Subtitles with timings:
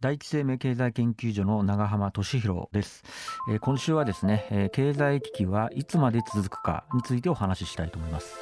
[0.00, 3.02] 第一生命経済研究所の長浜俊弘です、
[3.50, 8.36] えー、今週はですね、えー、経済危機はいつまで続くかについてお話ししたいと思います。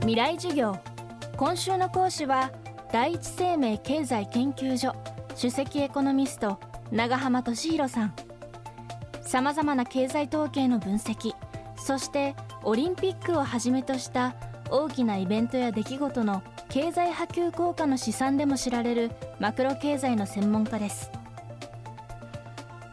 [0.00, 0.78] 未来授業。
[1.36, 2.50] 今週の講師は
[2.90, 4.94] 第一生命経済研究所
[5.36, 6.58] 首席エコノミスト
[6.92, 8.14] 長浜俊弘さん。
[9.20, 11.34] さまざまな経済統計の分析
[11.76, 14.34] そしてオリンピックをはじめとした
[14.70, 16.42] 大きなイベントや出来事の
[16.74, 21.08] 経済波及効果の試算でも知られるマクロ経済の専門家です。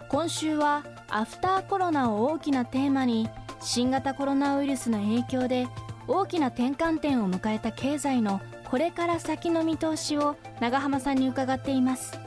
[0.08, 3.28] 今週はアフターコロナを大きなテーマに
[3.60, 5.68] 新型コロナウイルスの影響で
[6.08, 12.20] 大きな転換点を迎えた経済のこれから先の見通しを長浜さんに伺っています。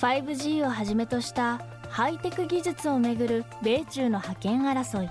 [0.00, 5.10] 5G をはじめとしたハイテク技術をめぐる米中の覇権争い。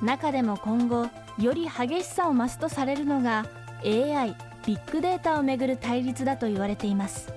[0.00, 3.44] 中でも今後より激しさを増すとされるのが
[3.84, 7.32] AI ビッグデータをめぐる対立だと言われています。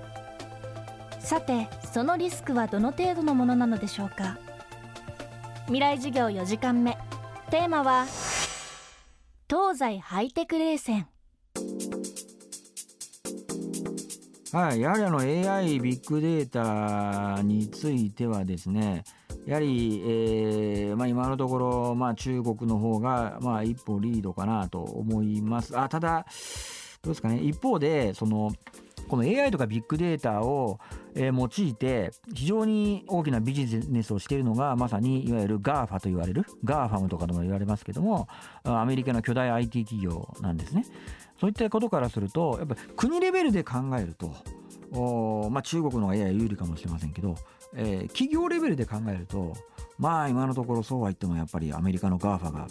[1.18, 4.38] さてそのリスクはどの程度のものなのでしょうか？
[5.66, 6.98] 未来授業4時間目。
[7.50, 8.06] テーマは
[9.48, 11.06] 東西ハイテク冷戦。
[14.52, 16.48] はい、やはりあの AI ビッグデー
[17.36, 19.04] タについてはですね
[19.46, 25.78] やはり、えーまあ、今のところ、まあ、中国の方が、まあ、一歩リードかなと思います。
[25.78, 26.26] あただ
[27.02, 28.52] どうですかね一方でその
[29.08, 30.78] この AI とかビッグデータを、
[31.14, 38.28] えー、用いて非常に大きなビジネスをしているのがまさにいわゆる GAFA と言われる GAFAM とかでも言われますけども
[38.62, 40.86] アメリカの巨大 IT 企業なんですね。
[41.40, 44.32] そういったことからするとやっぱ国レベルで考えると
[44.92, 47.36] お、まあ、中国の方がやや有利かもしれませんけど
[47.74, 49.54] えー、企業レベルで考えると
[49.98, 52.66] まあ今のところそうは言ってもやっぱりアメリカの GAFA が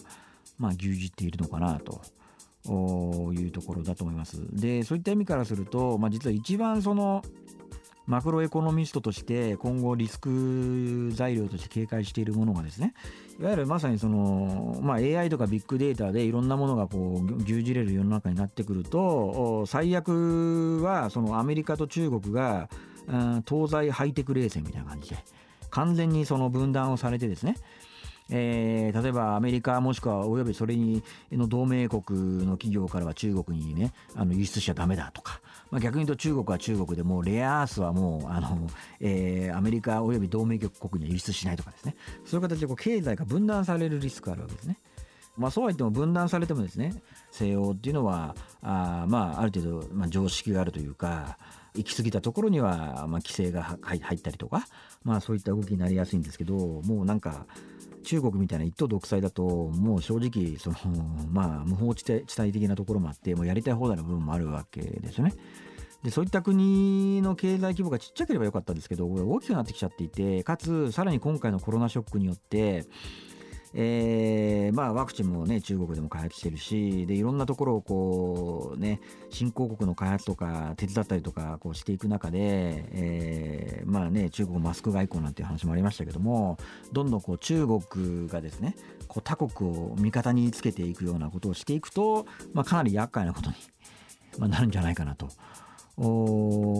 [0.57, 2.01] まあ牛耳っているのかなと。
[2.63, 4.37] いうところだと思います。
[4.51, 7.23] でそういった意味からすると、まあ、実は一番その
[8.11, 12.93] マクロエコノミストとして今後リスク材料として警戒しているものがですね
[13.39, 22.69] いわゆるまさにその、まあ、AI とかビッグデータでいろんなものがこう牛耳れる世の中になってくると最悪はそのアメリカと中国が
[23.47, 25.15] 東西ハイテク冷戦みたいな感じで
[25.69, 27.55] 完全にその分断をされてですね
[28.33, 38.67] えー、例えばアメリカもしくはおよびそれにの同盟国の企業からは中国にねあの輸出しちゃだめだとか、まあ、逆に言うと中国は中国でもレアアースはもうあの、
[38.99, 41.95] えー、アメリカおよび同盟国には輸出しないとかですね
[42.25, 44.77] そういう形でこう経済が分断されるリスクがあるわけですね。
[45.37, 46.93] まあ、そうは言っても分断されてもですね
[47.31, 51.37] 西欧っていうのはあ,、まあ、ある程度、まあ、常識があるというか
[51.73, 54.67] 行き過ぎたところには、まあ、規制が入ったりとか、
[55.03, 57.45] まあ、そういった動きになりやすいんですけどもうなんか
[58.03, 60.75] 中国みたいな一党独裁だともう正直その、
[61.31, 65.33] まあ、無法地帯的なところもあってもうやりたい放題の部分もあるわけですよね。
[66.03, 72.85] でそういった国の経済規模がちっちゃければよかったんですけど大きくなってきちゃっていてかつさらに今回のコロナショックによって
[73.73, 78.99] えーまあ、ワクチンも、ね、中国でも開発してるしでいろんなところをこう、ね、
[79.29, 86.57] 新興国の開発とか手伝ったりとかこうしていく中で、えーまあね、中国マスク外交なんていう話もありましたけども
[86.91, 88.75] どんどんこう中国がですね
[89.07, 93.55] こう他国を味方につけていくようなことをしていくと、まあ、かなり厄介なことに、
[94.37, 95.29] まあ、なるんじゃないかなと。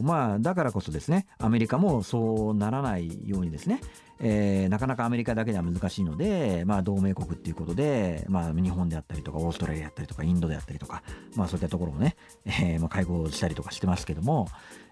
[0.03, 3.81] まあ、だからこそですねアメリカもそうならないようにですね
[4.23, 11.01] えー、なかなかアメリカだけでは難しいので、まあ、同盟国っていうことで、まあ、日本であったりとかオーストラリアであったりとかインドであったりとか、
[11.35, 12.15] まあ、そういったところをね、
[12.45, 14.47] えーまあ、会合したりとかしてますけども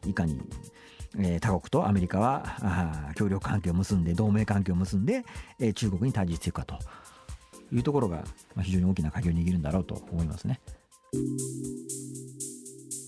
[0.07, 0.41] いかに、
[1.19, 5.23] えー、他国とアメリカは協力関係を結んで同盟関係を結んで、
[5.59, 6.79] えー、中国に対峙していくかと
[7.71, 8.23] いうところが、
[8.55, 10.59] ま、非常に大きな鍵を握るんだろうと思いますね。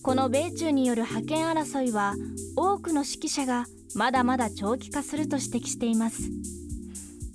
[0.03, 2.15] この米中による覇権争いは
[2.55, 6.29] 多くの指揮者がまだまだ長期化すると指摘しています。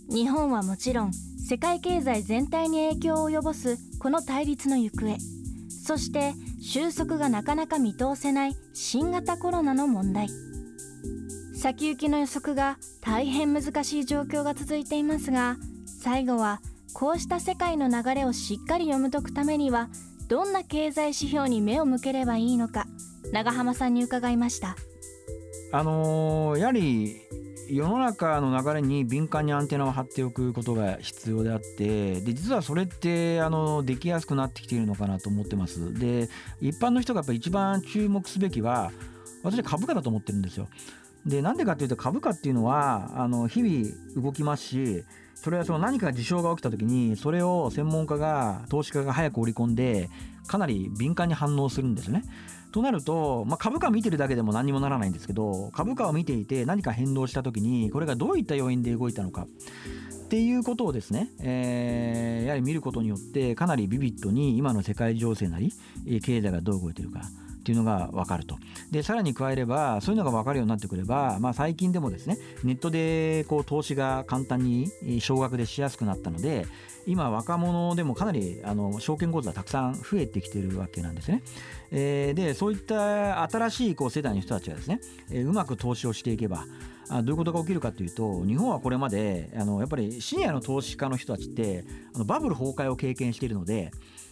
[0.09, 5.17] 日本はもちろん世界経済全体に影響を及ぼすこの対立の行方。
[5.69, 10.29] そして収束がなかなか見通せない新型コロナの問題。
[11.55, 15.57] 先行きの予測が大変難しい状況が続いていますが
[15.87, 16.61] 最後は
[16.93, 19.89] こうした世界の流れをしっかり読み解くためには
[20.29, 22.87] どんな経済指標に目を向ければいいのか
[23.33, 24.77] 長浜さんに伺いました。
[25.73, 27.17] あのー、やはり
[27.69, 36.29] 世の中の流れに敏感にアンテナを張っておくことが必要であってで実はそれってあのできやすくなってきているのかなと思ってますで
[36.61, 38.93] 一般の人がやっぱ一番注目すべきは
[39.43, 40.69] 私は株価だと思ってるんですよ
[41.27, 45.05] でなんでかっていうと株価っていうのはあの日々動きますし
[45.37, 50.11] それはその何か事象が起きた時にそれを専門家が投資家が早く織り込んで
[50.47, 52.25] かなり敏感に反応するんですね。
[52.73, 59.47] となると、まあ、株価見てるだけでも何にもならないんですけど株価を見ていて何か変動した時にこれがどういった要因で動いたのか
[60.27, 65.73] っていうことをですね、えー、やはり見ることによってかなりビビッドに今の世界情勢なり
[66.23, 67.21] 経済がどう動いてるか
[67.67, 68.59] っていうのが分かると
[68.93, 76.69] でさらに加えればそういうのが分かるようになってくれば、まあ、最近でもですねネットでこう投資が簡単に少額でしやすくなったので
[77.09, 81.43] 今若者でもかなりあの証券口座たくさん増えてきてるわけなんですね。
[81.91, 86.67] えー、でそういった新しいこう世代の人たちがですね、え、うまく投資をしていけば
[87.09, 91.85] あどういうことが起きるかというと日本はこれまであのやっぱりシニアの投資家の人たちって
[92.15, 93.91] あのバブル崩壊を経験しているので、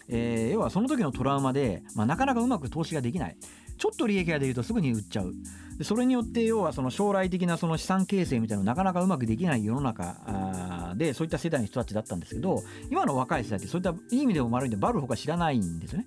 [0.09, 3.37] えー、要はその時のトラウマで、まあ、なかなかうまく投資ができない
[3.77, 5.33] ちょっと利益が出るとすぐに売っちゃう
[5.79, 16.07] でそれによって要はその将来的なその資産形成みたいなのなかなかうまくできない世の中でそういった世代の人たちだったんですけど今の若い世代ってそういったいい意味でも悪いんでバルほか知らないんですよね。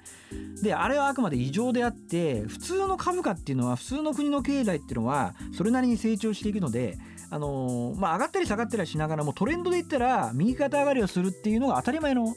[0.62, 6.98] であれはあくまで異常であって普通の株価っていうのは普通の国の経済っていうのはそれなりに成長していくので
[7.30, 12.34] あのー、まあ、上がったり下がったりしながらもトレンドで言ったら右肩上がりをするっていうのが当たり前の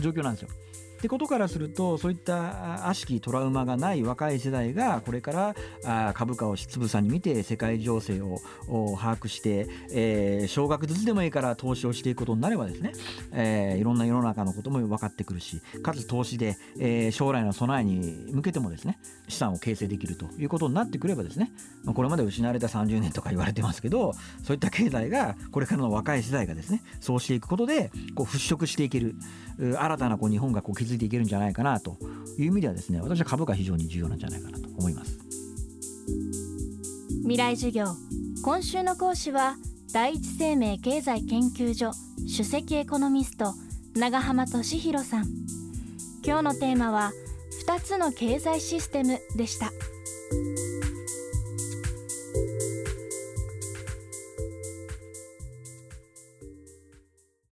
[0.00, 0.48] 状況なんですよ。
[1.02, 5.54] ってことからするとそういった悪しきトラウマがない若い世代がこれか
[5.84, 8.38] ら株価をつぶさに見て世界情勢を
[8.96, 12.92] 把握して、え、少額ずつでもいいから投資をしていくことになればですね、
[13.34, 21.50] え、いろんな世の中のことも分かってくるしかつ投資で、え、将来の備えに向けてもですね資産を形成できるということになってくればですね
[21.96, 24.12] これまで失われた30年とか言われてますけど
[24.44, 29.16] そういった経済がこれからの若い世代がですねそうしていくことでこう払拭していける
[29.58, 31.96] 新たなこう日本がこう築いていけるんじゃないかなと
[32.38, 35.18] いう意味ではですね私は株価非常に重要なんじゃないかなと思います。
[37.22, 37.86] 未来授業。
[38.42, 39.56] 今週の講師は
[39.92, 43.54] 第一生命経済研究所首席エコノミスト
[43.94, 45.26] 長浜俊弘さん。
[46.24, 47.12] 今日のテーマは
[47.66, 49.70] 2つの経済システムでした。